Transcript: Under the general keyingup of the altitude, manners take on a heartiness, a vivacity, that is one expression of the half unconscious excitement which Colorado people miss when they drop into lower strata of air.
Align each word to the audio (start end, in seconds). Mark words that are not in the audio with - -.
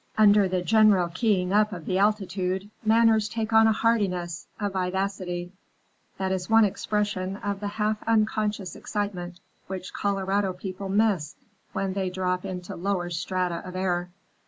Under 0.17 0.47
the 0.47 0.63
general 0.63 1.09
keyingup 1.09 1.71
of 1.71 1.85
the 1.85 1.99
altitude, 1.99 2.71
manners 2.83 3.29
take 3.29 3.53
on 3.53 3.67
a 3.67 3.71
heartiness, 3.71 4.47
a 4.59 4.67
vivacity, 4.67 5.51
that 6.17 6.31
is 6.31 6.49
one 6.49 6.65
expression 6.65 7.35
of 7.37 7.59
the 7.59 7.67
half 7.67 8.01
unconscious 8.07 8.75
excitement 8.75 9.39
which 9.67 9.93
Colorado 9.93 10.53
people 10.53 10.89
miss 10.89 11.35
when 11.73 11.93
they 11.93 12.09
drop 12.09 12.45
into 12.45 12.75
lower 12.75 13.11
strata 13.11 13.61
of 13.63 13.75
air. 13.75 14.09